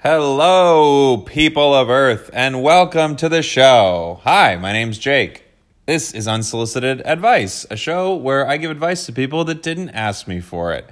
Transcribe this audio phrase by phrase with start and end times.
[0.00, 4.20] Hello, people of Earth, and welcome to the show.
[4.22, 5.42] Hi, my name's Jake.
[5.86, 10.28] This is Unsolicited Advice, a show where I give advice to people that didn't ask
[10.28, 10.88] me for it.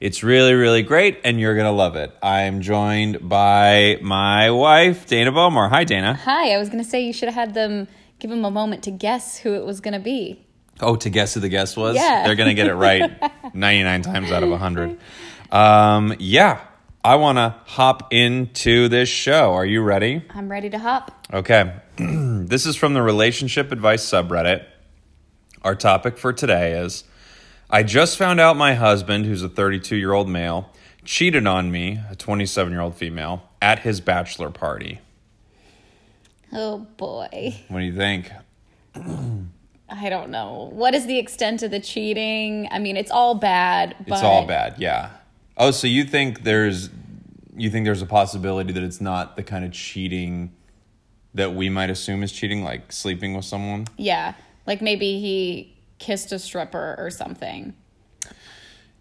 [0.00, 2.12] It's really, really great, and you're going to love it.
[2.20, 5.68] I'm joined by my wife, Dana Bowmore.
[5.68, 6.14] Hi, Dana.
[6.14, 7.86] Hi, I was going to say you should have had them
[8.18, 10.44] give them a moment to guess who it was going to be.
[10.80, 11.94] Oh, to guess who the guest was?
[11.94, 12.24] Yeah.
[12.26, 13.22] They're going to get it right
[13.54, 14.98] 99 times out of 100.
[15.50, 16.60] Um, yeah,
[17.04, 19.54] I want to hop into this show.
[19.54, 20.22] Are you ready?
[20.30, 21.26] I'm ready to hop.
[21.32, 21.74] Okay.
[21.96, 24.64] this is from the relationship advice subreddit.
[25.62, 27.04] Our topic for today is
[27.70, 30.70] I just found out my husband, who's a 32 year old male,
[31.04, 35.00] cheated on me, a 27 year old female, at his bachelor party.
[36.52, 37.56] Oh boy.
[37.68, 38.30] What do you think?
[39.90, 40.68] I don't know.
[40.72, 42.68] What is the extent of the cheating?
[42.70, 43.96] I mean, it's all bad.
[44.06, 45.10] But It's all bad, yeah.
[45.56, 46.88] Oh, so you think there's
[47.58, 50.52] you think there's a possibility that it's not the kind of cheating
[51.34, 53.86] that we might assume is cheating, like sleeping with someone?
[53.96, 54.34] Yeah.
[54.66, 57.74] Like maybe he kissed a stripper or something.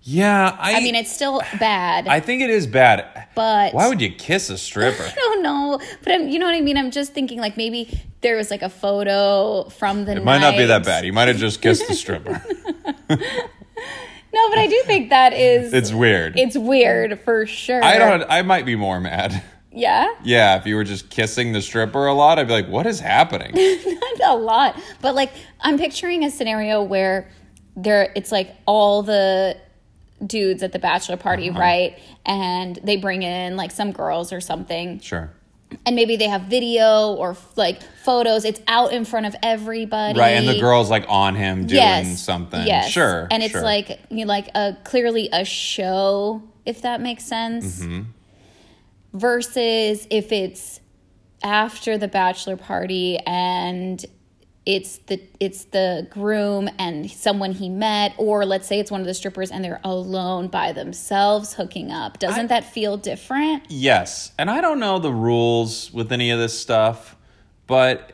[0.09, 2.08] Yeah, I, I mean, it's still bad.
[2.08, 3.28] I think it is bad.
[3.36, 5.04] But- why would you kiss a stripper?
[5.06, 6.78] I don't know, but I'm, you know what I mean.
[6.78, 10.16] I'm just thinking like maybe there was like a photo from the.
[10.16, 11.04] It might not be that bad.
[11.04, 12.42] You might have just kissed the stripper.
[14.38, 15.74] No, but I do think that is.
[15.74, 16.38] it's weird.
[16.38, 17.84] It's weird for sure.
[17.84, 18.24] I don't.
[18.30, 19.44] I might be more mad.
[19.72, 22.88] Yeah, Yeah, if you were just kissing the stripper a lot, I'd be like, "What
[22.88, 23.52] is happening?"
[23.86, 27.30] not a lot, but like I'm picturing a scenario where
[27.76, 29.56] there, it's like all the
[30.26, 31.60] dudes at the bachelor party, Uh-huh.
[31.60, 32.00] right?
[32.26, 35.32] And they bring in like some girls or something, sure.
[35.86, 38.46] And maybe they have video or like photos.
[38.46, 42.22] It's out in front of everybody, Right, and the girl's like on him doing yes,
[42.22, 42.66] something.
[42.66, 43.28] Yes, Sure.
[43.32, 43.62] and it's sure.
[43.62, 47.82] like you know, like a clearly a show, if that makes sense.
[47.82, 48.04] Mm-hmm.
[49.14, 50.80] Versus if it's
[51.44, 54.06] after the bachelor party and
[54.68, 59.08] it's the it's the groom and someone he met, or let's say it's one of
[59.08, 62.20] the strippers and they're alone by themselves hooking up.
[62.20, 63.64] Doesn't I- that feel different?
[63.70, 67.16] Yes, and I don't know the rules with any of this stuff,
[67.66, 68.11] but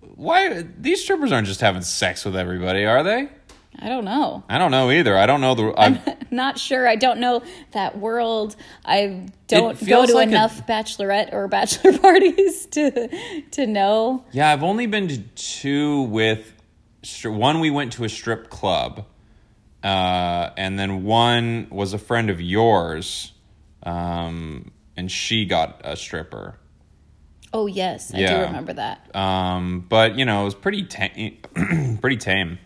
[0.00, 3.28] why these strippers aren't just having sex with everybody, are they?
[3.78, 4.42] I don't know.
[4.48, 5.16] I don't know either.
[5.16, 5.74] I don't know the.
[5.76, 5.98] I'm,
[6.30, 6.88] Not sure.
[6.88, 7.42] I don't know
[7.72, 8.56] that world.
[8.84, 14.24] I don't go to like a- enough bachelorette or bachelor parties to to know.
[14.32, 16.52] yeah, I've only been to two with.
[17.24, 19.06] One we went to a strip club,
[19.84, 23.32] uh, and then one was a friend of yours,
[23.84, 26.58] um, and she got a stripper.
[27.52, 28.38] Oh yes, I Yeah.
[28.40, 29.14] do remember that.
[29.14, 31.36] Um, but you know, it was pretty tame.
[32.00, 32.58] pretty tame.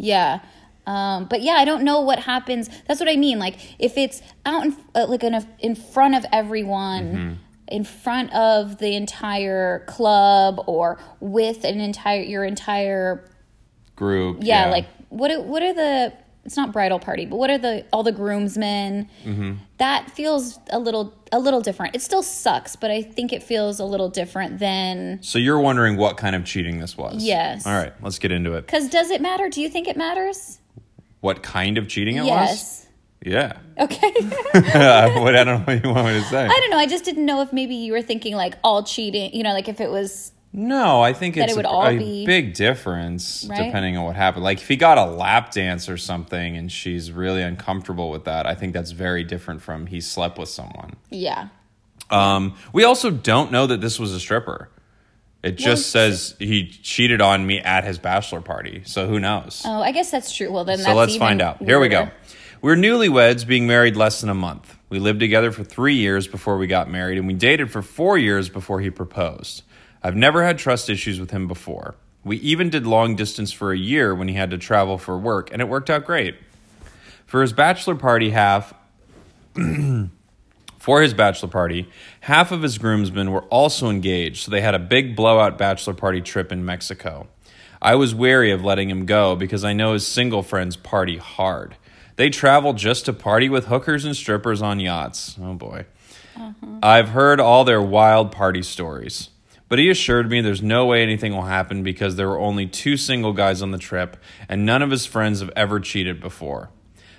[0.00, 0.40] Yeah.
[0.86, 2.68] Um, but yeah, I don't know what happens.
[2.88, 3.38] That's what I mean.
[3.38, 7.34] Like if it's out in, uh, like in, a, in front of everyone, Mm-hmm.
[7.68, 13.28] in front of the entire club, or with an entire your entire
[13.94, 14.38] Group.
[14.40, 16.12] yeah, like what what are the
[16.50, 19.08] it's not bridal party, but what are the all the groomsmen?
[19.24, 19.52] Mm-hmm.
[19.78, 21.94] That feels a little a little different.
[21.94, 25.96] It still sucks, but I think it feels a little different than So you're wondering
[25.96, 27.24] what kind of cheating this was?
[27.24, 27.68] Yes.
[27.68, 28.66] All right, let's get into it.
[28.66, 29.48] because does it matter?
[29.48, 30.58] Do you think it matters?
[31.20, 32.50] What kind of cheating it yes.
[32.50, 32.86] was?
[33.32, 33.58] Yeah.
[33.80, 34.12] Okay.
[34.52, 36.44] what I don't know what you want me to say.
[36.44, 36.76] I don't know.
[36.76, 39.32] I just didn't know if maybe you were thinking like all cheating.
[39.32, 41.96] You know, like if it was No, I think it's it would a, all a
[41.96, 43.64] be- big difference Right?
[43.66, 44.42] depending on what happened.
[44.42, 48.46] Like if he got a lap dance or something and she's really uncomfortable with that,
[48.46, 50.94] I think that's very different from he slept with someone.
[51.10, 51.48] yeah.
[52.10, 54.68] Um, we also don't know that this was a stripper.
[55.44, 58.82] It just says he cheated on me at his bachelor party.
[58.84, 59.62] So who knows?
[59.64, 60.50] Oh, I guess that's true.
[60.50, 61.62] Well, then So let's find out.
[61.62, 62.10] Here we go.
[62.62, 64.76] We're newlyweds being married less than a month.
[64.88, 68.18] We lived together for three years before we got married, and we dated for four
[68.18, 69.62] years before he proposed.
[70.02, 71.94] I've never had trust issues with him before.
[72.24, 75.50] We even did long distance for a year when he had to travel for work,
[75.52, 76.36] and it worked out great.
[77.26, 78.74] For his bachelor party, half
[80.78, 81.88] for his bachelor party,
[82.20, 86.20] half of his groomsmen were also engaged, so they had a big blowout bachelor party
[86.20, 87.28] trip in Mexico.
[87.82, 91.76] I was wary of letting him go because I know his single friends party hard.
[92.16, 95.36] They travel just to party with hookers and strippers on yachts.
[95.42, 95.86] Oh boy.
[96.36, 96.66] Uh-huh.
[96.82, 99.30] I've heard all their wild party stories.
[99.70, 102.96] But he assured me there's no way anything will happen because there were only two
[102.96, 104.16] single guys on the trip
[104.48, 106.70] and none of his friends have ever cheated before.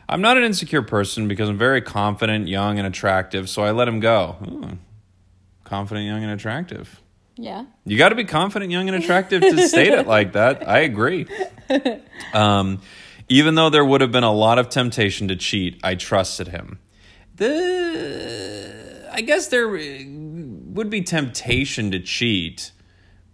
[0.10, 3.88] I'm not an insecure person because I'm very confident, young, and attractive, so I let
[3.88, 4.36] him go.
[4.46, 4.78] Ooh,
[5.64, 7.02] confident, young, and attractive.
[7.38, 7.64] Yeah.
[7.86, 10.68] You got to be confident, young, and attractive to state it like that.
[10.68, 11.28] I agree.
[12.34, 12.82] Um,
[13.28, 16.80] even though there would have been a lot of temptation to cheat, I trusted him.
[17.36, 19.68] The I guess there
[20.74, 22.72] would be temptation to cheat,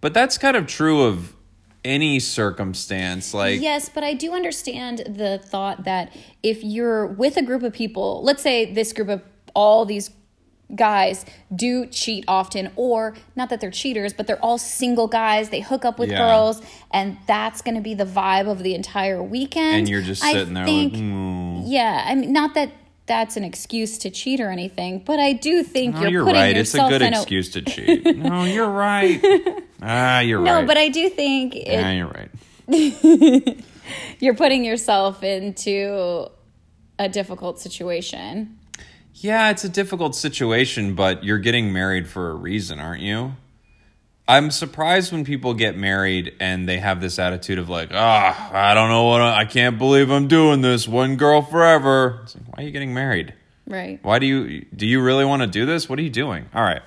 [0.00, 1.34] but that's kind of true of
[1.84, 3.32] any circumstance.
[3.32, 6.12] Like, Yes, but I do understand the thought that
[6.42, 9.22] if you're with a group of people, let's say this group of
[9.54, 10.10] all these
[10.74, 11.24] guys
[11.54, 15.48] do cheat often, or not that they're cheaters, but they're all single guys.
[15.48, 16.18] They hook up with Yeah.
[16.18, 19.76] girls, and that's going to be the vibe of the entire weekend.
[19.76, 21.62] and you're just I sitting there think- like, hmm.
[21.64, 22.70] yeah, I mean, not that
[23.08, 26.40] that's an excuse to cheat or anything, but I do think No, you're, you're putting
[26.40, 26.56] right.
[26.56, 28.04] It's a good in excuse to cheat.
[28.16, 29.20] no, you're right.
[29.82, 30.66] Ah, you're No, right.
[30.66, 32.30] but I do think it, Ah, you're right.
[34.20, 36.28] you're putting yourself into
[36.98, 38.58] a difficult situation.
[39.14, 43.32] Yeah, it's a difficult situation, but you're getting married for a reason, aren't you?
[44.28, 48.74] I'm surprised when people get married and they have this attitude of like, ah, I
[48.74, 50.86] don't know what I, I can't believe I'm doing this.
[50.86, 52.20] One girl forever.
[52.24, 53.32] It's like, why are you getting married?
[53.66, 53.98] Right.
[54.02, 55.88] Why do you do you really want to do this?
[55.88, 56.46] What are you doing?
[56.54, 56.82] All right.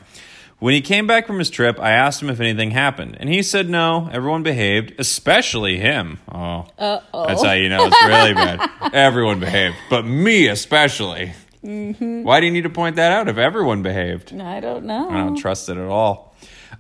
[0.60, 3.42] When he came back from his trip, I asked him if anything happened, and he
[3.42, 4.08] said no.
[4.12, 6.20] Everyone behaved, especially him.
[6.32, 7.26] Oh, Uh-oh.
[7.26, 8.70] that's how you know it's really bad.
[8.94, 11.34] Everyone behaved, but me especially.
[11.64, 12.22] Mm-hmm.
[12.24, 14.34] Why do you need to point that out if everyone behaved?
[14.40, 15.10] I don't know.
[15.10, 16.31] I don't trust it at all.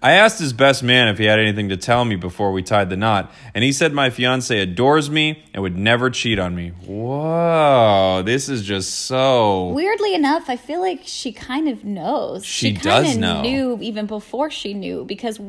[0.03, 2.89] I asked his best man if he had anything to tell me before we tied
[2.89, 6.69] the knot, and he said my fiance adores me and would never cheat on me.
[6.69, 9.67] Whoa, this is just so.
[9.69, 12.43] Weirdly enough, I feel like she kind of knows.
[12.43, 13.41] She kinda does know.
[13.43, 15.39] Knew even before she knew because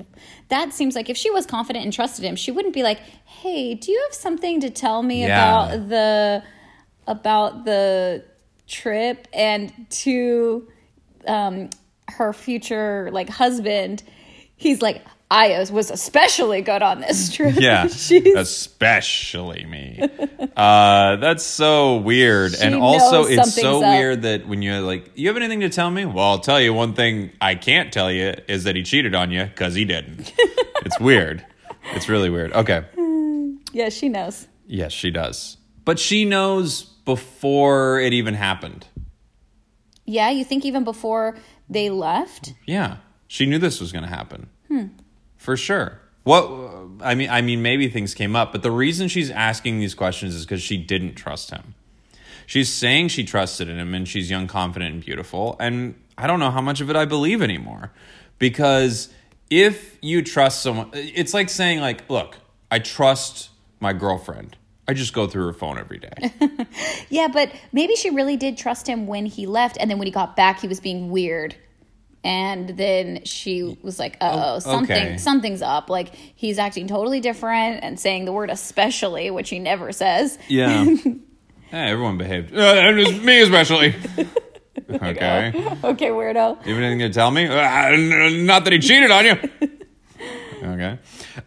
[0.49, 3.75] that seems like if she was confident and trusted him, she wouldn't be like, "Hey,
[3.75, 5.65] do you have something to tell me Yeah.
[5.69, 6.43] about the
[7.07, 8.23] about the
[8.69, 9.73] trip?" And
[10.03, 10.69] to
[11.27, 11.71] um,
[12.09, 14.03] her future like husband,
[14.63, 20.01] he's like, "I was especially good on this trip." Yeah, She's- especially me.
[20.57, 23.99] Uh, that's so weird, and also it's so up.
[23.99, 26.73] weird that when you're like, "You have anything to tell me?" Well, I'll tell you
[26.73, 27.33] one thing.
[27.41, 30.33] I can't tell you is that he cheated on you because he didn't.
[30.87, 31.45] it's weird.
[31.95, 32.53] It's really weird.
[32.53, 32.85] Okay.
[33.73, 34.47] yeah, she knows.
[34.67, 38.87] Yes, she does, but she knows before it even happened.
[40.07, 41.37] Yeah, you think even before
[41.69, 42.55] they left?
[42.67, 42.97] Yeah,
[43.33, 44.51] she knew this was going to happen.
[45.39, 45.99] For sure.
[46.25, 46.45] What
[47.01, 50.35] I mean, I mean, maybe things came up, but the reason she's asking these questions
[50.35, 51.75] is because she didn't trust him.
[52.45, 55.57] She's saying she trusted in him, and she's young, confident, and beautiful.
[55.59, 57.91] And I don't know how much of it I believe anymore,
[58.39, 59.09] because
[59.49, 62.37] if you trust someone, it's like saying, like, look,
[62.71, 63.49] I trust
[63.81, 64.59] my girlfriend.
[64.87, 66.33] I just go through her phone every day.
[67.09, 70.13] Yeah, but maybe she really did trust him when he left, and then when he
[70.13, 71.57] got back, he was being weird.
[72.25, 75.17] And then she was like, "Oh, something, okay.
[75.19, 75.91] something's up.
[75.91, 80.85] Like he's acting totally different and saying the word especially, which he never says." Yeah.
[81.71, 82.55] hey, everyone behaved.
[82.57, 82.93] Uh,
[83.25, 83.95] me especially.
[84.91, 85.53] okay.
[85.83, 86.65] Okay, weirdo.
[86.65, 87.47] You have anything to tell me?
[87.47, 87.97] Uh,
[88.45, 89.37] not that he cheated on you.
[90.63, 90.99] okay.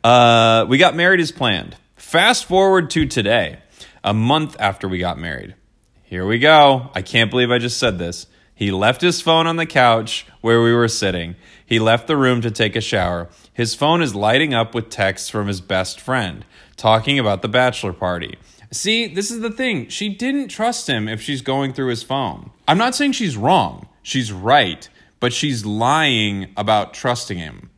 [0.04, 1.76] Uh, we got married as planned.
[1.96, 3.60] Fast forward to today,
[4.04, 5.56] a month after we got married.
[6.04, 6.92] Here we go.
[6.94, 8.28] I can't believe I just said this.
[8.56, 11.36] He left his phone on the couch where we were sitting.
[11.66, 13.28] He left the room to take a shower.
[13.54, 16.46] His phone is lighting up with texts from his best friend
[16.78, 18.38] talking about the bachelor party.
[18.72, 19.90] See, this is the thing.
[19.90, 22.52] She didn't trust him if she's going through his phone.
[22.68, 23.88] I'm not saying she's wrong.
[24.02, 24.88] She's right,
[25.20, 27.70] but she's lying about trusting him.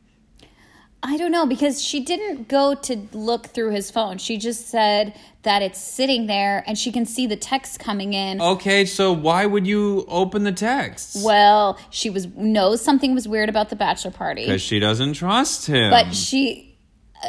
[1.02, 4.18] I don't know because she didn't go to look through his phone.
[4.18, 5.14] She just said
[5.48, 8.38] that it's sitting there and she can see the text coming in.
[8.38, 11.16] Okay, so why would you open the texts?
[11.24, 15.66] Well, she was knows something was weird about the bachelor party, Because she doesn't trust
[15.66, 15.90] him.
[15.90, 16.76] but she,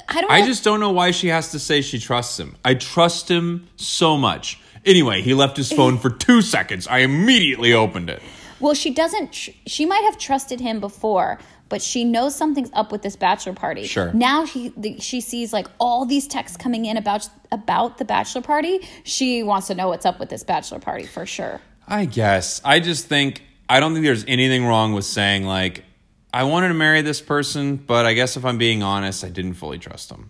[0.09, 0.29] I don't.
[0.31, 0.47] I know.
[0.47, 2.57] just don't know why she has to say she trusts him.
[2.65, 4.59] I trust him so much.
[4.85, 6.87] Anyway, he left his phone for two seconds.
[6.87, 8.21] I immediately opened it.
[8.59, 9.31] Well, she doesn't.
[9.31, 13.53] Tr- she might have trusted him before, but she knows something's up with this bachelor
[13.53, 13.85] party.
[13.85, 14.11] Sure.
[14.13, 18.41] Now she the, she sees like all these texts coming in about about the bachelor
[18.41, 18.87] party.
[19.03, 21.61] She wants to know what's up with this bachelor party for sure.
[21.87, 22.61] I guess.
[22.63, 25.83] I just think, I don't think there's anything wrong with saying, like,
[26.31, 29.55] I wanted to marry this person, but I guess if I'm being honest, I didn't
[29.55, 30.29] fully trust him.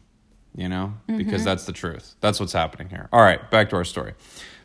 [0.55, 0.93] You know?
[1.08, 1.43] Because mm-hmm.
[1.43, 2.15] that's the truth.
[2.22, 3.08] That's what's happening here.
[3.12, 4.13] All right, back to our story.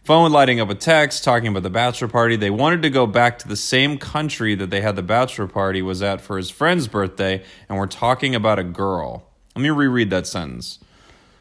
[0.05, 2.37] Phone lighting up a text talking about the bachelor party.
[2.37, 5.81] They wanted to go back to the same country that they had the bachelor party
[5.81, 9.27] was at for his friend's birthday, and we're talking about a girl.
[9.57, 10.79] Let me reread that sentence.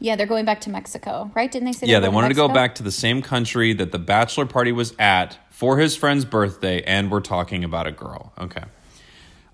[0.00, 1.52] Yeah, they're going back to Mexico, right?
[1.52, 1.88] Didn't they say?
[1.88, 4.94] Yeah, they wanted to go back to the same country that the bachelor party was
[4.98, 8.32] at for his friend's birthday, and we're talking about a girl.
[8.38, 8.64] Okay.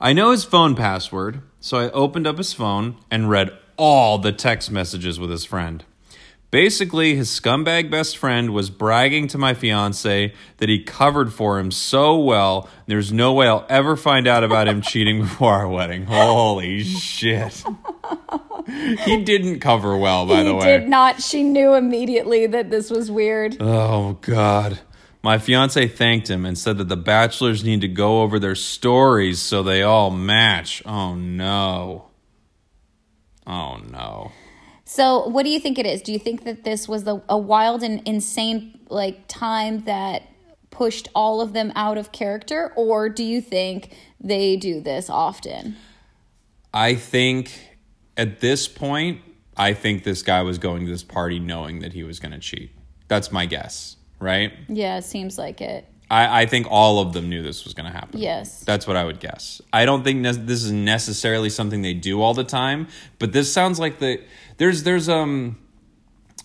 [0.01, 4.31] I know his phone password, so I opened up his phone and read all the
[4.31, 5.85] text messages with his friend.
[6.51, 11.71] Basically, his scumbag best friend was bragging to my fiance that he covered for him
[11.71, 16.07] so well, there's no way I'll ever find out about him cheating before our wedding.
[16.07, 17.63] Holy shit.
[19.05, 20.73] he didn't cover well, by he the way.
[20.73, 21.23] He did not.
[21.23, 23.57] She knew immediately that this was weird.
[23.61, 24.81] Oh, God.
[25.23, 29.39] My fiance thanked him and said that the bachelors need to go over their stories
[29.39, 30.83] so they all match.
[30.85, 32.07] Oh, no.
[33.47, 34.33] Oh, no.
[34.93, 36.03] So, what do you think it is?
[36.03, 40.25] Do you think that this was the, a wild and insane like time that
[40.73, 45.77] pushed all of them out of character, or do you think they do this often?
[46.75, 47.53] I think
[48.17, 49.21] at this point,
[49.57, 52.41] I think this guy was going to this party knowing that he was going to
[52.41, 52.73] cheat.
[53.07, 54.53] That's my guess, right?
[54.69, 55.87] Yeah, it seems like it.
[56.11, 58.19] I, I think all of them knew this was going to happen.
[58.21, 58.65] Yes.
[58.65, 59.63] That's what I would guess.
[59.73, 62.89] I don't think ne- this is necessarily something they do all the time,
[63.21, 64.21] but this sounds like the
[64.57, 65.57] there's there's um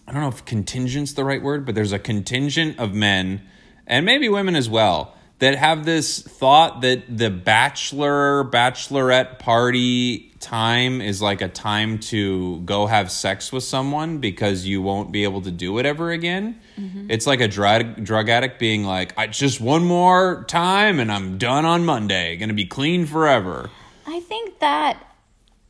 [0.07, 3.41] I don't know if contingent's the right word, but there's a contingent of men
[3.87, 11.01] and maybe women as well that have this thought that the bachelor bachelorette party time
[11.01, 15.41] is like a time to go have sex with someone because you won't be able
[15.41, 16.59] to do it ever again.
[16.79, 17.09] Mm-hmm.
[17.09, 21.37] It's like a drug drug addict being like, I just one more time and I'm
[21.37, 23.69] done on Monday, gonna be clean forever.
[24.07, 25.04] I think that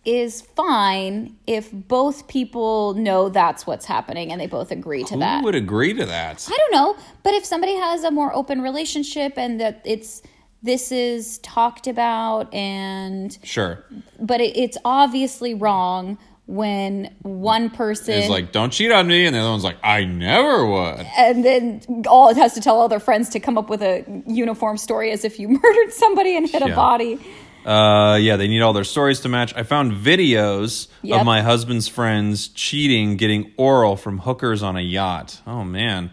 [0.06, 5.40] is fine if both people know that's what's happening and they both agree to that.
[5.40, 6.48] Who would agree to that?
[6.52, 10.22] I don't know, but if somebody has a more open relationship and that it's
[10.64, 13.84] this is talked about and Sure.
[14.20, 19.36] but it, it's obviously wrong when one person is like, don't cheat on me, and
[19.36, 21.00] the other one's like, I never would.
[21.18, 24.06] and then all it has to tell all their friends to come up with a
[24.28, 27.20] uniform story as if you murdered somebody and hit a body.
[27.66, 29.54] Uh, yeah, they need all their stories to match.
[29.56, 31.20] I found videos Yep.
[31.20, 35.42] of my husband's friends cheating, getting oral from hookers on a yacht.
[35.48, 36.12] Oh man.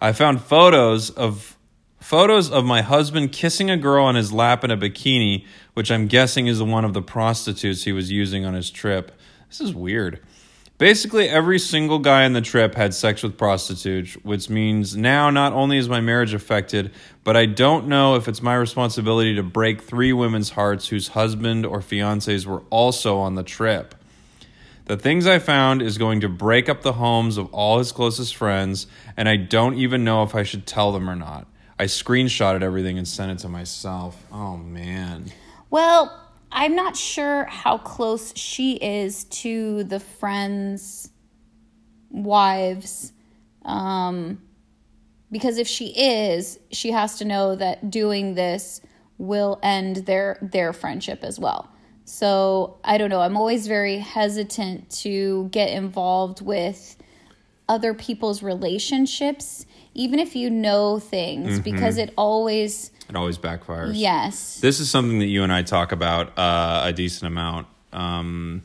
[0.00, 1.56] I found photos of
[2.00, 6.06] photos of my husband kissing a girl on his lap in a bikini, which I'm
[6.08, 9.12] guessing is one of the prostitutes he was using on his trip.
[9.48, 10.20] This is weird.
[10.76, 15.52] Basically, every single guy on the trip had sex with prostitutes, which means now not
[15.52, 16.90] only is my marriage affected,
[17.22, 21.64] but I don't know if it's my responsibility to break three women's hearts whose husband
[21.64, 23.94] or fiancés were also on the trip.
[24.86, 28.34] The things I found is going to break up the homes of all his closest
[28.34, 31.46] friends, and I don't even know if I should tell them or not.
[31.78, 34.20] I screenshotted everything and sent it to myself.
[34.32, 35.26] Oh man.
[35.70, 36.23] Well,
[36.56, 41.10] I'm not sure how close she is to the friends'
[42.10, 43.12] wives.
[43.64, 44.40] Um,
[45.32, 48.80] because if she is, she has to know that doing this
[49.18, 51.68] will end their their friendship as well.
[52.04, 53.20] So I don't know.
[53.20, 56.96] I'm always very hesitant to get involved with
[57.68, 63.92] other people's relationships, even if you know things, because it always It always backfires.
[63.94, 64.58] yes.
[64.60, 68.62] This is something that you and I talk about uh, a decent amount um,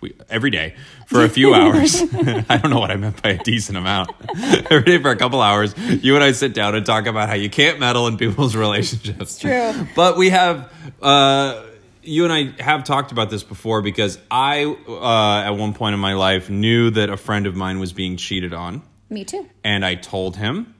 [0.00, 0.74] we, every day
[1.06, 2.00] for a few hours.
[2.48, 4.10] I don't know what I meant by a decent amount.
[4.70, 7.34] every day for a couple hours, you and I sit down and talk about how
[7.34, 9.38] you can't meddle in people's relationships.
[9.38, 9.86] true.
[9.96, 10.72] But we have.
[11.00, 11.64] Uh,
[12.02, 16.00] you and I have talked about this before because I, uh, at one point in
[16.00, 19.46] my life, knew that a friend of mine was being cheated on Me too.
[19.62, 20.74] and I told him,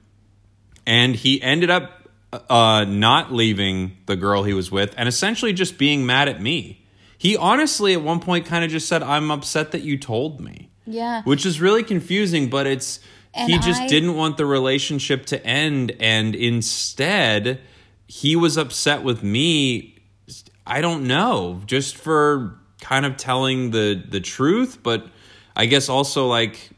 [0.86, 1.99] and he ended up
[2.32, 6.84] uh, not leaving the girl he was with, and essentially just being mad at me.
[7.18, 10.70] He honestly, at one point, kind of just said, "I'm upset that you told me,"
[10.86, 11.22] Yeah.
[11.24, 12.48] which is really confusing.
[12.48, 13.00] But it's
[13.34, 17.60] he just I- didn't want the relationship to end, and instead,
[18.06, 19.96] he was upset with me.
[20.66, 25.06] I don't know, just for kind of telling the the truth, but
[25.56, 26.70] I guess also like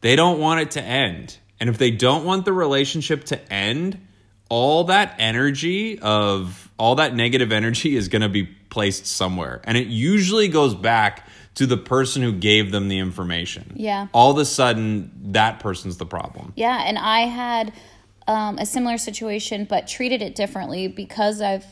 [0.00, 1.38] they don't want it to end.
[1.58, 4.05] And if they don't want the relationship to end,
[4.48, 9.60] all that energy of all that negative energy is going to be placed somewhere.
[9.64, 13.72] And it usually goes back to the person who gave them the information.
[13.76, 14.08] Yeah.
[14.12, 16.52] All of a sudden, that person's the problem.
[16.54, 17.72] Yeah, and I had
[18.28, 21.64] um, a similar situation, but treated it differently because I've,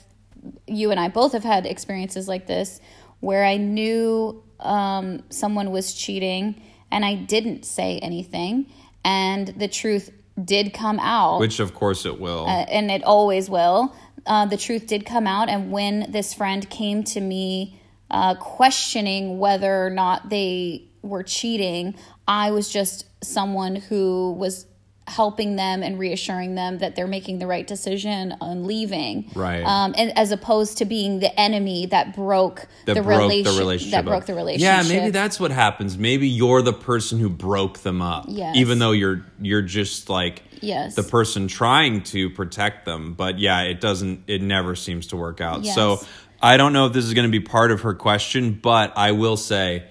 [0.67, 2.81] you and I both have had experiences like this
[3.21, 8.67] where I knew um, someone was cheating and I didn't say anything,
[9.05, 10.11] and the truth
[10.43, 12.47] did come out Which, of course, it will.
[12.47, 13.95] uh, and it always will.
[14.27, 19.39] Uh, the truth did come out, and when this friend came to me uh, questioning
[19.39, 21.95] whether or not they were cheating,
[22.27, 24.67] I was just someone who was
[25.07, 29.31] helping them and reassuring them that they're making the right decision on leaving.
[29.35, 29.63] Right.
[29.63, 33.59] Um, and as opposed to being the enemy that broke that the, broke relation- the
[33.59, 34.05] relationship that up.
[34.07, 34.87] broke the relationship.
[34.87, 35.99] Yeah, maybe that's what happens.
[35.99, 38.25] Maybe you're the person who broke them up.
[38.29, 38.57] Yes.
[38.57, 40.95] Even though you're you're just like Yes.
[40.95, 43.13] the person trying to protect them.
[43.13, 45.65] But yeah, it doesn't it never seems to work out.
[45.65, 45.75] Yes.
[45.75, 46.01] So
[46.41, 49.13] I don't know if this is going to be part of her question, but I
[49.13, 49.85] will say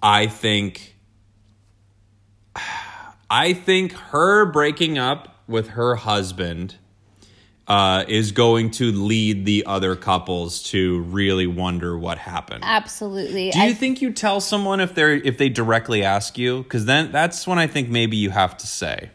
[0.00, 0.94] I think
[3.30, 6.76] I think her breaking up with her husband
[7.68, 12.62] uh, is going to lead the other couples to really wonder what happened.
[12.64, 13.50] Absolutely.
[13.50, 16.62] Do you I- think you tell someone if they're if they directly ask you?
[16.62, 19.10] Because then that's when I think maybe you have to say.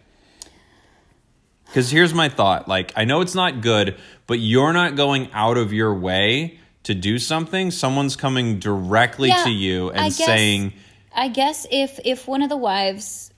[1.66, 3.96] Because here's my thought: like I know it's not good,
[4.28, 7.72] but you're not going out of your way to do something.
[7.72, 10.74] Someone's coming directly Yeah, to you I and guess- saying,
[11.16, 13.31] I guess if if one of the wives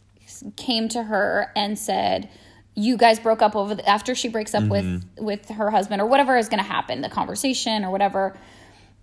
[0.56, 2.30] came to her and said,
[2.76, 5.26] "You guys broke up over the, after she breaks up with Mm-hmm.
[5.26, 8.36] with her husband or whatever is going to happen, the conversation or whatever,"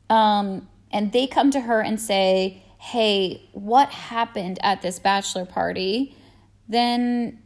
[0.09, 6.17] um, and they come to her and say, "Hey, what happened at this bachelor party?"
[6.69, 7.39] Then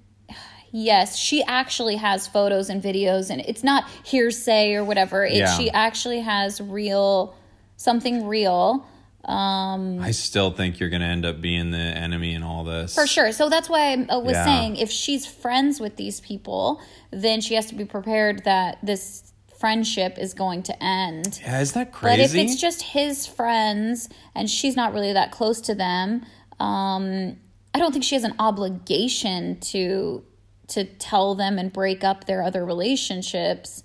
[0.70, 5.24] yes, she actually has photos and videos, and it's not hearsay or whatever.
[5.24, 5.56] It, Yeah.
[5.56, 7.34] She actually has real
[7.76, 8.86] something real.
[9.26, 12.94] Um, "I still think you're going to end up being the enemy in all this."
[12.94, 13.32] For sure.
[13.32, 14.44] So that's why I was Yeah.
[14.44, 19.32] saying if she's friends with these people, then she has to be prepared that this
[19.58, 21.40] friendship is going to end.
[21.42, 22.16] Yeah, is that crazy?
[22.16, 26.26] But if it's just his friends and she's not really that close to them,
[26.60, 27.36] um,
[27.72, 30.22] I don't think she has an obligation to
[30.66, 33.82] to tell them and break up their other relationships.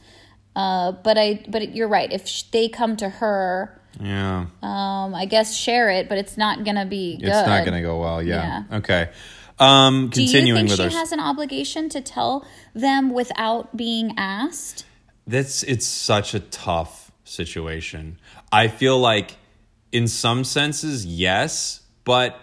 [0.56, 2.12] Uh, but I, but you're right.
[2.12, 4.48] If sh- they come to her, yeah.
[4.62, 7.28] um, I guess share it, but it's not gonna be good.
[7.28, 8.22] It's not going to go well.
[8.22, 8.64] Yeah.
[8.72, 9.10] Okay.
[9.60, 13.76] Um, Do you continuing think with she our has an obligation to tell them without
[13.76, 14.86] being asked?
[15.28, 18.20] That's it's such a tough situation.
[18.52, 19.36] I feel like
[19.92, 22.40] in some senses yes, but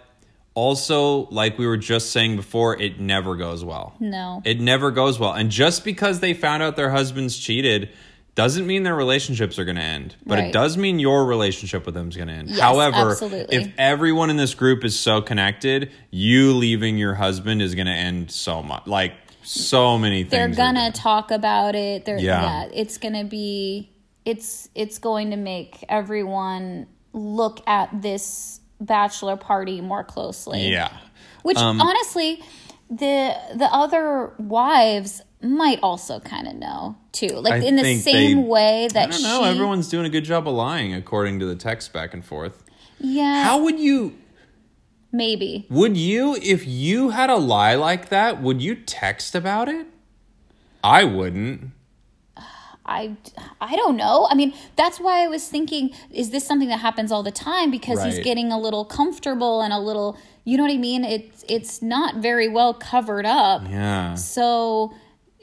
[0.54, 3.94] also like we were just saying before it never goes well.
[3.98, 4.42] No.
[4.44, 5.32] It never goes well.
[5.32, 7.90] And just because they found out their husbands cheated
[8.36, 11.94] doesn't mean their relationships are going to end, but it does mean your relationship with
[11.94, 12.50] them is going to end.
[12.50, 13.56] Yes, However, absolutely.
[13.56, 17.92] if everyone in this group is so connected, you leaving your husband is going to
[17.92, 18.86] end so much.
[18.86, 20.30] Like so many things.
[20.30, 22.04] They're are gonna talk about it.
[22.04, 22.64] They're Yeah.
[22.64, 22.68] yeah.
[22.74, 23.90] it's gonna be
[24.24, 30.68] it's it's going to make everyone look at this bachelor party more closely.
[30.68, 30.90] Yeah.
[31.42, 32.42] Which Um, honestly,
[32.90, 37.28] the the other wives might also kind of know too.
[37.28, 39.42] Like I in the same they- way that I don't know.
[39.44, 42.62] she Everyone's doing a good job of lying, according to the text back and forth.
[42.98, 43.44] Yeah.
[43.44, 44.16] How would you?
[45.12, 45.66] maybe.
[45.70, 49.86] Would you, if you had a lie like that, would you text about it?
[50.84, 51.70] I wouldn't.
[52.84, 53.16] I,
[53.60, 54.28] I don't know.
[54.30, 57.70] I mean, that's why I was thinking, is this something that happens all the time?
[57.70, 61.02] Because he's getting a little comfortable and a little, you know what I mean?
[61.04, 63.62] It's it's not very well covered up.
[63.68, 64.14] Yeah.
[64.14, 64.92] So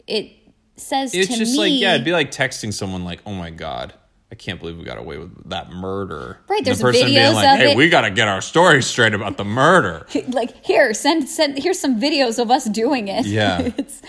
[0.08, 0.32] it
[0.76, 3.50] says It's to just me, like yeah, it'd be like texting someone like, "Oh my
[3.50, 3.94] god,
[4.32, 7.34] I can't believe we got away with that murder." Right, there's the person being videos
[7.36, 7.78] like, of "Hey, it.
[7.78, 11.80] we got to get our story straight about the murder." like here, send send here's
[11.80, 13.26] some videos of us doing it.
[13.26, 13.62] Yeah.
[13.78, 14.02] it's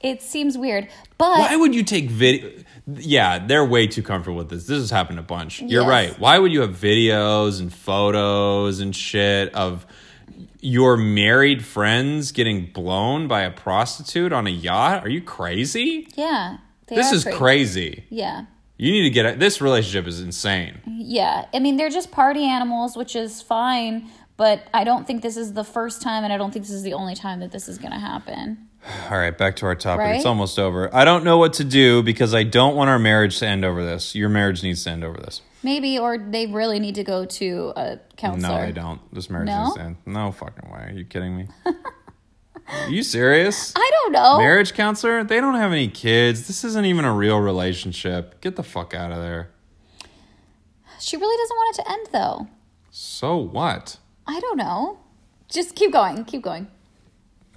[0.00, 2.50] it seems weird, but Why would you take video?
[2.86, 4.66] Yeah, they're way too comfortable with this.
[4.66, 5.60] This has happened a bunch.
[5.60, 5.88] You're Yes.
[5.90, 6.18] right.
[6.18, 9.86] Why would you have videos and photos and shit of
[10.62, 15.04] your married friends getting blown by a prostitute on a yacht?
[15.04, 16.08] Are you crazy?
[16.14, 18.04] yeah, This is crazy.
[18.10, 18.44] Yeah.
[18.76, 19.38] You need to get it.
[19.38, 20.80] This relationship is insane.
[20.86, 24.08] Yeah, I mean they're just party animals, which is fine.
[24.38, 26.82] But I don't think this is the first time, and I don't think this is
[26.82, 28.70] the only time that this is going to happen.
[29.10, 30.16] All right, back to our topic.
[30.16, 30.88] It's almost over.
[30.94, 33.84] I don't know what to do because I don't want our marriage to end over
[33.84, 34.14] this.
[34.14, 35.42] Your marriage needs to end over this.
[35.62, 38.54] Maybe, or they really need to go to a counselor.
[38.54, 39.00] No, I don't.
[39.14, 39.72] This marriage No?
[39.76, 39.96] to end.
[40.06, 40.86] No fucking way.
[40.88, 41.48] Are you kidding me?
[42.68, 43.72] Are you serious?
[43.76, 44.38] I don't know.
[44.38, 45.22] Marriage counselor?
[45.24, 46.46] They don't have any kids.
[46.46, 48.40] This isn't even a real relationship.
[48.40, 49.50] Get the fuck out of there.
[50.98, 52.48] She really doesn't want it to end, though.
[52.90, 53.98] So what?
[54.26, 54.98] I don't know.
[55.48, 56.24] Just keep going.
[56.24, 56.68] Keep going.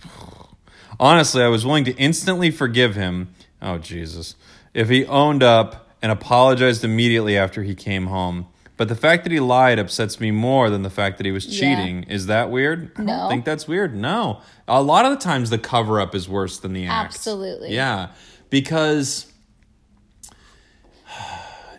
[1.00, 3.34] Honestly, I was willing to instantly forgive him.
[3.62, 4.36] Oh, Jesus.
[4.74, 8.46] If he owned up and apologized immediately after he came home.
[8.76, 11.46] But the fact that he lied upsets me more than the fact that he was
[11.46, 11.60] Yeah.
[11.76, 12.04] cheating.
[12.04, 12.92] Is that weird?
[12.98, 13.18] I No.
[13.20, 13.96] don't think that's weird.
[13.96, 14.42] No.
[14.68, 17.16] A lot of the times the cover up is worse than the act.
[17.16, 17.74] Absolutely.
[17.74, 18.08] Yeah.
[18.50, 19.28] Because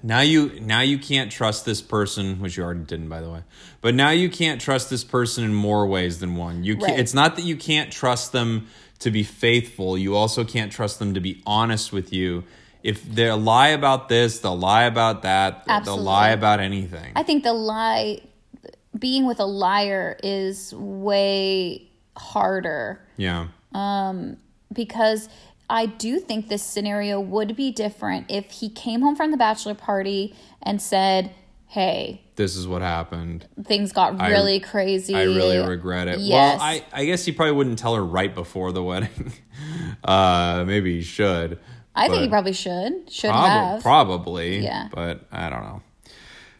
[0.02, 3.40] now you now you can't trust this person, which you already didn't by the way.
[3.82, 6.64] But now you can't trust this person in more ways than one.
[6.64, 6.98] You can't, Right.
[7.00, 8.68] it's not that you can't trust them
[9.00, 9.98] to be faithful.
[9.98, 12.44] You also can't trust them to be honest with you.
[12.84, 15.64] If they lie about this, they'll lie about that.
[15.66, 16.04] Absolutely.
[16.04, 17.12] They'll lie about anything.
[17.16, 18.20] I think the lie,
[18.96, 23.48] being with a liar is way harder yeah.
[23.72, 24.36] Um,
[24.72, 25.28] because
[25.68, 29.74] I do think this scenario would be different if he came home from the bachelor
[29.74, 31.32] party and said,
[31.66, 33.48] Hey, This is what happened.
[33.64, 35.14] things got I- really crazy.
[35.14, 36.20] I really regret it.
[36.20, 36.60] Yes.
[36.60, 39.32] Well, I, I guess he probably wouldn't tell her right before the wedding.
[40.04, 41.58] uh, maybe he should.
[41.94, 43.10] I think he probably should.
[43.10, 43.82] Should Prob- have.
[43.82, 44.58] Probably.
[44.58, 44.88] Yeah.
[44.92, 45.82] But I don't know.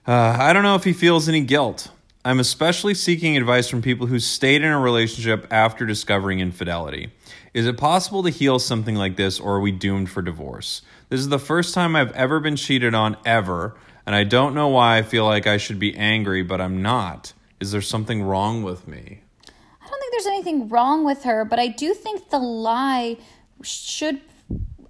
[0.06, 1.90] Uh, I don't know if he feels any guilt.
[2.24, 7.12] I'm especially seeking advice from people who stayed in a relationship after discovering infidelity.
[7.52, 10.82] Is it possible to heal something like this, or are we doomed for divorce?
[11.10, 14.68] This is the first time I've ever been cheated on, ever, and I don't know
[14.68, 17.32] why I feel like I should be angry, but I'm not.
[17.60, 19.20] Is there something wrong with me?
[19.46, 23.18] I don't think there's anything wrong with her, but I do think the lie
[23.62, 24.20] should.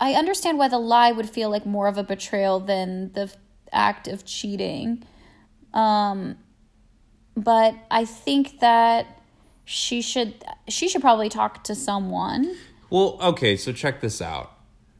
[0.04, 3.32] I understand why the lie would feel like more of a betrayal than the
[3.72, 5.02] act of cheating.
[5.72, 6.36] Um,
[7.34, 9.06] but I think that
[9.64, 12.54] she should she should probably talk to someone
[12.90, 14.52] Well, okay, so check this out.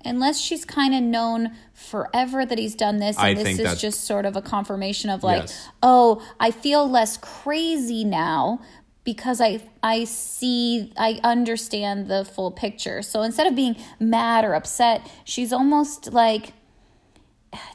[0.06, 4.04] unless she's kind of known forever that he's done this and I this is just
[4.04, 5.68] sort of a confirmation of like Yes.
[5.82, 8.60] oh i feel less crazy now
[9.04, 14.54] because i i see i understand the full picture so instead of being mad or
[14.54, 16.52] upset she's almost like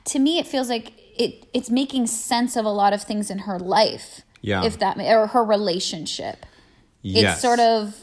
[0.06, 3.40] to me it feels like it it's making sense of a lot of things in
[3.40, 4.64] her life Yeah.
[4.64, 6.46] if that or her relationship
[7.02, 7.34] Yes.
[7.34, 7.96] it's sort of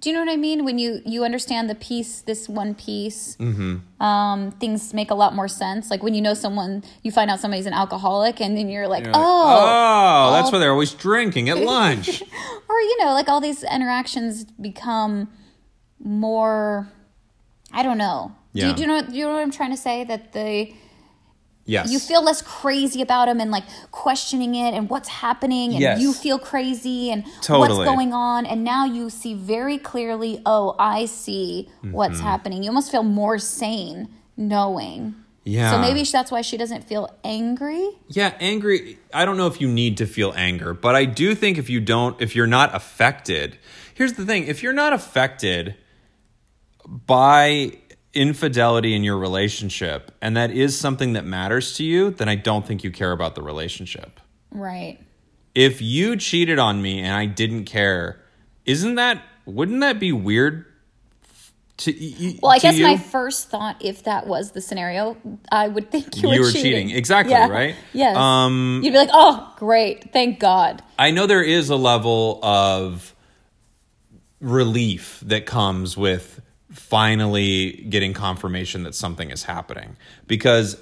[0.00, 3.36] do you know what i mean when you you understand the piece this one piece
[3.36, 4.02] Mm-hmm.
[4.02, 7.38] um things make a lot more sense like when you know someone you find out
[7.38, 10.92] somebody's an alcoholic and then you're like You're like, oh oh, that's why they're always
[10.92, 12.22] drinking at lunch.
[12.82, 15.28] you know like all these interactions become
[15.98, 16.88] more
[17.72, 18.68] i don't know do, Yeah.
[18.68, 20.72] you, do you know do you know what i'm trying to say that the
[21.64, 21.90] yes.
[21.92, 26.00] you feel less crazy about them and like questioning it and what's happening and Yes.
[26.00, 27.68] you feel crazy and Totally.
[27.78, 32.26] what's going on and now you see very clearly oh i see what's Mm-hmm.
[32.26, 35.14] happening you almost feel more sane knowing
[35.44, 35.72] Yeah.
[35.72, 38.98] so maybe that's why she doesn't feel angry Yeah, angry.
[39.12, 41.80] I don't know if you need to feel anger, but I do think if you
[41.80, 43.58] don't, if you're not affected,
[43.94, 45.74] here's the thing if you're not affected
[46.86, 47.72] by
[48.14, 52.66] infidelity in your relationship, and that is something that matters to you, then I don't
[52.66, 54.20] think you care about the relationship.
[54.50, 54.98] right
[55.54, 58.20] If you cheated on me and I didn't care,
[58.64, 60.66] isn't that, wouldn't that be weird?
[61.84, 62.84] To, y- y- well i guess you?
[62.86, 65.16] my first thought if that was the scenario
[65.50, 66.90] i would think you, You were were cheating, cheating.
[66.90, 67.48] Exactly, Yeah.
[67.48, 67.74] right?
[67.92, 72.38] yes Um, you'd be like oh great thank god I know there is a level
[72.44, 73.14] of
[74.40, 76.40] relief that comes with
[76.70, 80.76] finally getting confirmation that something is happening because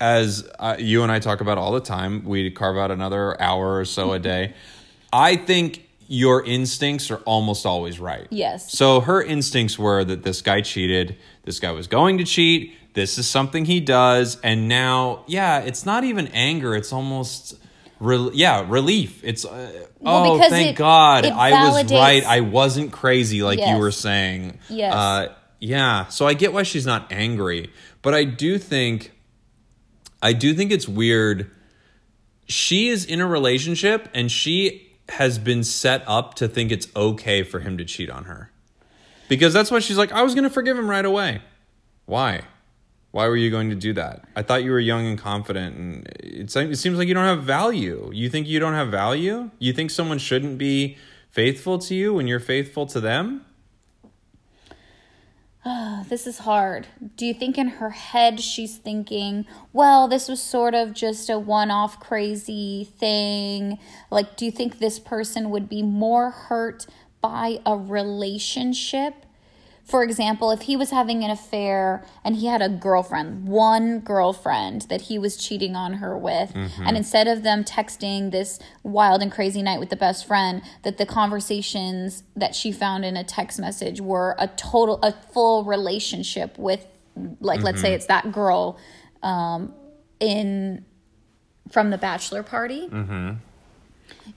[0.00, 3.76] as uh, you and I talk about all the time we carve out another hour
[3.78, 4.54] or so a day
[5.12, 8.70] I think your instincts are almost always right Yes.
[8.70, 13.16] so her instincts were that this guy cheated this guy was going to cheat this
[13.16, 17.56] is something he does and now yeah it's not even anger it's almost
[17.98, 19.20] Rel- yeah, relief.
[19.22, 22.24] It's uh, Well, oh, thank it- God, it I was right.
[22.26, 24.58] I wasn't crazy like you were saying.
[24.68, 24.92] Yes.
[24.92, 26.08] Uh, yeah.
[26.08, 27.70] So I get why she's not angry,
[28.02, 29.12] but I do think,
[30.20, 31.48] I do think it's weird.
[32.46, 37.42] She is in a relationship and she has been set up to think it's okay
[37.42, 38.50] for him to cheat on her,
[39.28, 41.42] because that's why she's like, I was going to forgive him right away.
[42.06, 42.42] Why?
[43.10, 44.24] Why were you going to do that?
[44.34, 48.10] I thought you were young and confident, and it seems like you don't have value.
[48.12, 49.50] You think you don't have value?
[49.58, 50.96] You think someone shouldn't be
[51.28, 53.44] faithful to you when you're faithful to them?
[56.08, 56.88] This is hard.
[57.16, 61.38] Do you think in her head she's thinking, well, this was sort of just a
[61.38, 63.78] one off crazy thing?
[64.10, 66.86] Like, do you think this person would be more hurt
[67.20, 69.26] by a relationship?
[69.84, 74.82] For example, if he was having an affair and he had a girlfriend, one girlfriend
[74.82, 76.86] that he was cheating on her with, mm-hmm.
[76.86, 80.98] and instead of them texting this wild and crazy night with the best friend, that
[80.98, 86.56] the conversations that she found in a text message were a total, a full relationship
[86.58, 86.86] with,
[87.40, 87.96] like, let's say mm-hmm.
[87.96, 88.78] it's that girl
[89.22, 89.74] um,
[90.20, 90.84] in
[91.70, 92.88] from the bachelor party.
[92.88, 93.32] Mm-hmm.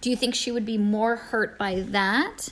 [0.01, 2.49] Do you think she would be more hurt by that?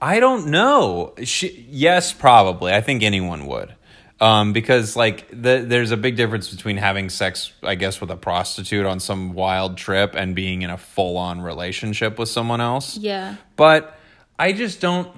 [0.00, 1.14] I don't know.
[1.24, 2.72] She, yes, probably.
[2.72, 3.74] I think anyone would.
[4.20, 8.16] Um, because like the, there's a big difference between having sex, I guess, with a
[8.16, 12.98] prostitute on some wild trip and being in a full on relationship with someone else.
[12.98, 13.36] Yeah.
[13.56, 13.98] But
[14.38, 15.10] I just don't.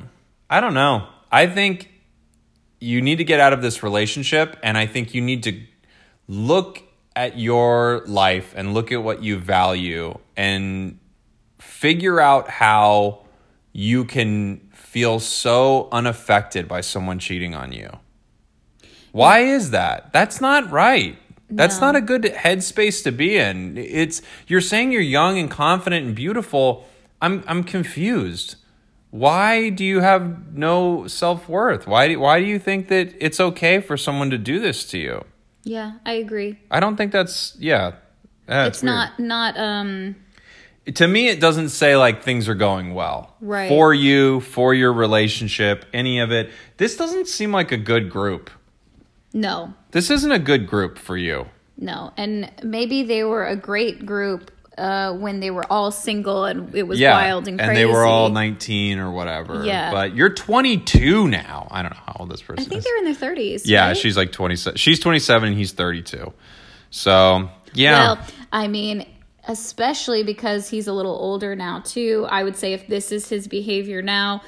[0.48, 1.08] I don't know.
[1.32, 1.90] I think
[2.78, 5.60] you need to get out of this relationship and I think you need to
[6.28, 6.82] look
[7.14, 10.98] at your life and look at what you value and
[11.58, 13.24] figure out how
[13.72, 17.88] you can feel so unaffected by someone cheating on you.
[19.12, 20.12] Why is that?
[20.12, 21.16] That's not right.
[21.48, 21.86] That's No.
[21.86, 23.78] not a good headspace to be in.
[23.78, 26.86] It's you're saying you're young and confident and beautiful.
[27.22, 28.56] I'm I'm confused.
[29.10, 31.86] Why do you have no self-worth?
[31.86, 34.98] Why do, why do you think that it's okay for someone to do this to
[34.98, 35.24] you?
[35.64, 36.58] Yeah, I agree.
[36.70, 37.92] I don't think that's yeah.
[38.46, 38.94] That's it's weird.
[38.94, 40.16] not not um
[40.94, 43.68] to me it doesn't say like things are going well Right.
[43.68, 48.50] for you for your relationship any of it this doesn't seem like a good group
[49.32, 49.72] no.
[49.92, 51.46] this isn't a good group for you
[51.78, 52.12] No.
[52.16, 56.84] And maybe they were a great group uh when they were all single and it
[56.84, 57.68] was yeah wild and crazy.
[57.70, 59.90] And they were all 19 or whatever Yeah.
[59.92, 62.66] but you're 22 now i don't know how old this person is.
[62.66, 63.62] I think is they're in their 30s.
[63.66, 63.96] yeah right?
[63.96, 66.32] she's like 27 she's 27 and he's 32
[66.90, 68.18] so yeah Well,
[68.50, 69.06] I mean,
[69.48, 72.26] especially because he's a little older now too.
[72.30, 74.42] I would say if this is his behavior now,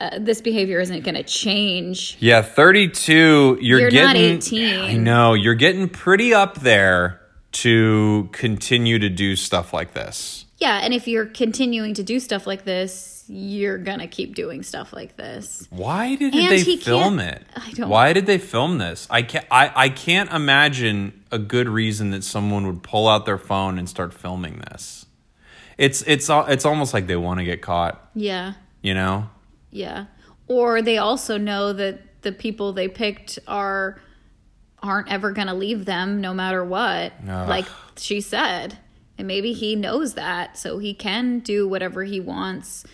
[0.00, 2.16] uh, this behavior isn't going to change.
[2.20, 4.80] Yeah, 32, you're, You're not getting 18.
[4.80, 7.20] I know, you're getting pretty up there
[7.52, 10.46] to continue to do stuff like this.
[10.58, 14.92] Yeah, and if you're continuing to do stuff like this, you're to keep doing stuff
[14.92, 15.64] like this.
[15.70, 17.44] Why did And they he film it?
[17.54, 19.06] I don't- Why did they film this?
[19.08, 23.38] I can't I, I can't imagine a good reason that someone would pull out their
[23.38, 25.06] phone and start filming this.
[25.78, 28.54] It's it's it's almost like they want to get caught, Yeah.
[28.82, 29.30] you know?
[29.70, 30.06] Yeah.
[30.48, 34.00] Or they also know that the people they picked are
[34.82, 37.12] aren't ever to leave them no matter what.
[37.28, 37.48] Ugh.
[37.48, 37.66] Like
[37.96, 38.78] she said.
[39.18, 42.84] And maybe he knows that so he can do whatever he wants.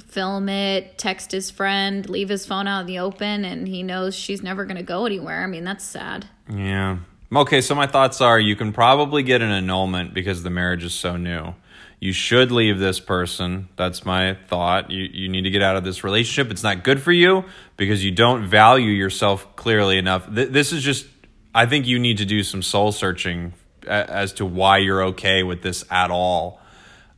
[0.00, 4.14] Film it, text his friend, leave his phone out in the open and he knows
[4.14, 5.44] she's never going to go anywhere.
[5.44, 6.26] I mean, that's sad.
[6.52, 6.98] Yeah.
[7.34, 10.94] Okay, so my thoughts are you can probably get an annulment because the marriage is
[10.94, 11.54] so new.
[12.00, 13.68] You should leave this person.
[13.76, 14.90] That's my thought.
[14.90, 16.52] You you need to get out of this relationship.
[16.52, 17.44] It's not good for you
[17.76, 20.32] because you don't value yourself clearly enough.
[20.32, 21.06] Th- this is just
[21.54, 23.54] I think you need to do some soul searching
[23.86, 26.60] as to why you're okay with this at all.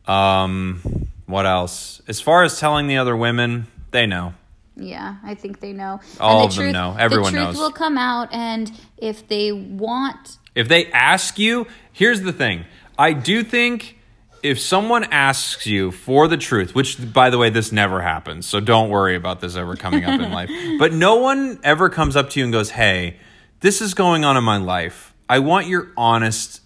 [0.07, 2.01] Um what else?
[2.09, 4.35] As far as telling the other women, they know.
[4.77, 6.01] Yeah, I think they know.
[6.21, 6.97] All and of them know.
[6.99, 7.57] Everyone the truth knows.
[7.57, 12.67] will come out and if they want If they ask you, here's the thing.
[12.99, 13.99] I do think
[14.43, 18.61] if someone asks you for the truth, which by the way, this never happens, so
[18.61, 20.51] don't worry about this ever coming up in life.
[20.79, 23.17] But no one ever comes up to you and goes, Hey,
[23.61, 25.15] this is going on in my life.
[25.29, 26.61] I want your honest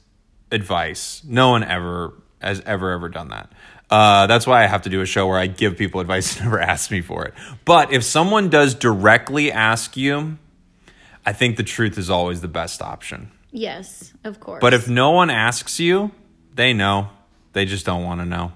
[0.53, 1.23] advice.
[1.25, 3.51] No one ever has ever, ever done that.
[3.91, 6.45] Uh, that's why I have to do a show where I give people advice and
[6.45, 7.35] never ask me for it.
[7.65, 10.39] But if someone does directly ask you,
[11.27, 13.31] I think the truth is always the best option.
[13.51, 14.61] yes, of course.
[14.61, 16.13] But if no one asks you,
[16.55, 17.09] they know.
[17.53, 18.53] They just don't want to know.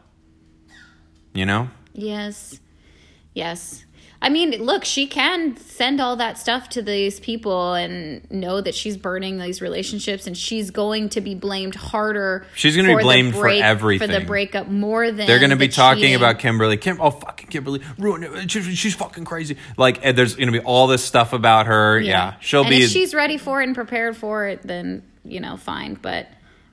[1.32, 1.68] You know?
[1.92, 2.60] Yes.
[3.34, 3.84] Yes.
[4.24, 8.74] I mean, look, she can send all that stuff to these people and know that
[8.74, 12.46] she's burning these relationships and she's going to be blamed harder.
[12.54, 14.10] She's gonna be blamed for break- For everything.
[14.10, 16.16] the breakup more than They're going to be talking cheating.
[16.16, 16.78] about Kimberly.
[16.78, 17.82] Kim, oh, fucking Kimberly.
[17.98, 18.50] Ruined it.
[18.50, 19.58] She's, she's fucking crazy.
[19.76, 22.00] Like, and there's going to be all this stuff about her.
[22.00, 22.36] Yeah.
[22.40, 22.82] She'll and be.
[22.84, 25.98] if she's ready for it and prepared for it, then, you know, fine.
[26.00, 26.28] But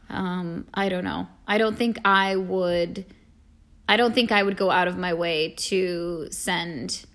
[0.09, 1.27] um, I don't know.
[1.45, 3.05] I don't think I would.
[3.89, 7.05] I don't think I would go out of my way to send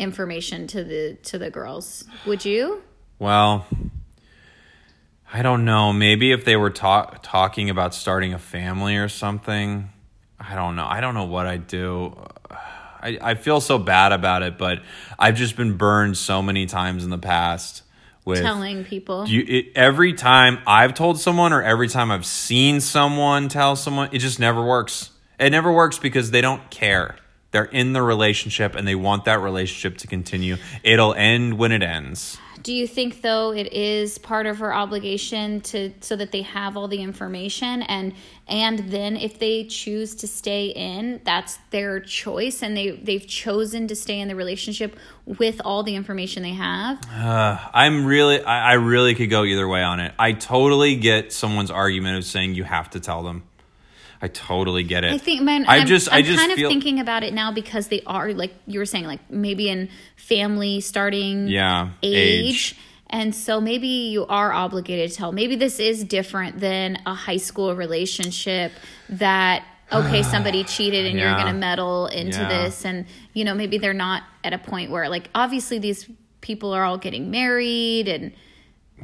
[0.00, 2.04] information to the to the girls.
[2.26, 2.82] Would you?
[3.18, 3.66] Well,
[5.32, 5.92] I don't know.
[5.92, 9.90] Maybe if they were talk, talking about starting a family or something.
[10.40, 10.86] I don't know.
[10.86, 12.16] I don't know what I'd do.
[12.50, 14.82] I, I feel so bad about it, but
[15.18, 17.82] I've just been burned so many times in the past
[18.24, 19.26] with Telling people.
[19.26, 24.10] you, it, every time I've told someone or every time I've seen someone tell someone,
[24.12, 25.10] it just never works.
[25.38, 27.16] It never works because they don't care.
[27.52, 30.56] They're in the relationship and they want that relationship to continue.
[30.82, 32.38] It'll end when it ends.
[32.62, 36.76] Do you think though it is part of her obligation to so that they have
[36.76, 38.12] all the information and
[38.46, 43.88] and then if they choose to stay in, that's their choice and they they've chosen
[43.88, 47.00] to stay in the relationship with all the information they have?
[47.10, 50.12] Uh, I'm really, I, I really could go either way on it.
[50.18, 53.44] I totally get someone's argument of saying you have to tell them.
[54.22, 55.12] I totally get it.
[55.12, 57.32] I think, man, I I'm, just, I'm I just kind feel, of thinking about it
[57.32, 62.76] now because they are like you were saying, like maybe in family starting yeah, age.
[63.12, 65.32] And so maybe you are obligated to tell.
[65.32, 68.72] Maybe this is different than a high school relationship
[69.08, 72.48] that okay, somebody cheated and you're going to meddle into Yeah.
[72.48, 76.08] this and you know, maybe they're not at a point where like obviously these
[76.40, 78.32] people are all getting married and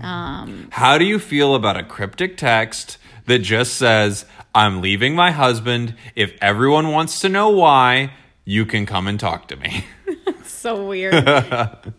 [0.00, 4.24] um, How do you feel about a cryptic text that just says,
[4.56, 5.94] I'm leaving my husband.
[6.14, 8.12] If everyone wants to know why,
[8.46, 9.84] you can come and talk to me.
[10.44, 11.14] so weird.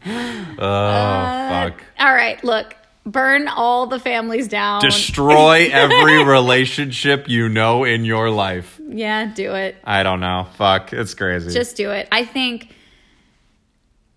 [0.59, 1.83] Oh, uh, fuck.
[1.99, 4.81] all right, look, burn all the families down.
[4.81, 8.81] Destroy every relationship you know in your life.
[8.89, 9.75] yeah, do it.
[9.83, 10.47] I don't know.
[10.55, 10.93] Fuck.
[10.93, 11.51] It's crazy.
[11.53, 12.07] Just do it.
[12.11, 12.73] I think.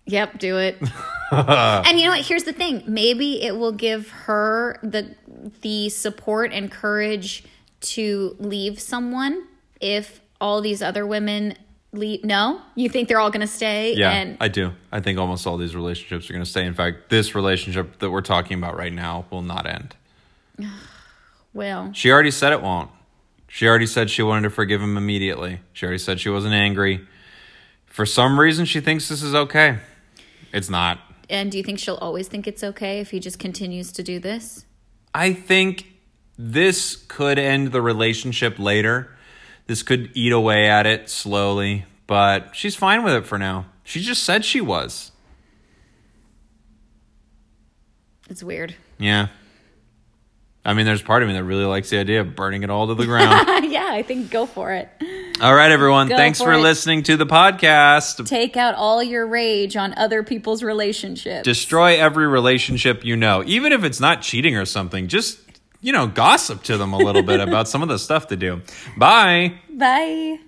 [0.07, 0.81] Yep, do it.
[1.31, 2.25] and you know what?
[2.25, 2.83] Here's the thing.
[2.87, 5.15] Maybe it will give her the
[5.61, 7.43] the support and courage
[7.81, 9.47] to leave someone
[9.79, 11.55] if all these other women
[11.93, 12.23] leave.
[12.23, 13.95] No, you think they're all going to stay?
[13.95, 14.71] yeah, And I do.
[14.91, 16.65] I think almost all these relationships are going to stay.
[16.65, 19.95] In fact, this relationship that we're talking about right now will not end.
[21.53, 22.89] well, She already said it won't.
[23.47, 25.59] She already said she wanted to forgive him immediately.
[25.73, 27.05] She already said she wasn't angry.
[27.85, 29.79] For some reason, she thinks this is okay.
[30.53, 30.99] It's not.
[31.29, 34.19] and do you think she'll always think it's okay if he just continues to do
[34.19, 34.65] this?
[35.13, 35.90] I think
[36.41, 39.15] this could end the relationship later.
[39.67, 43.67] This could eat away at it slowly, but she's fine with it for now.
[43.83, 45.11] She just said she was.
[48.29, 48.75] It's weird.
[48.97, 49.27] Yeah.
[50.63, 52.87] I mean, there's part of me that really likes the idea of burning it all
[52.87, 53.65] to the ground.
[53.71, 54.89] yeah, I think go for it.
[55.41, 56.07] all right, everyone.
[56.07, 58.25] Go Thanks for for listening to the podcast.
[58.27, 61.43] Take out all your rage on other people's relationships.
[61.45, 65.07] Destroy every relationship you know, even if it's not cheating or something.
[65.07, 65.40] Just,
[65.81, 68.61] you know, gossip to them a little bit about some of the stuff to do.
[68.97, 69.59] Bye.
[69.69, 70.39] Bye.